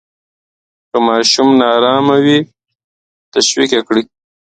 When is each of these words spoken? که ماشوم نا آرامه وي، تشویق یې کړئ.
که 0.89 0.97
ماشوم 1.07 1.49
نا 1.59 1.65
آرامه 1.75 2.17
وي، 2.25 2.37
تشویق 3.33 3.69
یې 3.75 3.81
کړئ. 3.87 4.03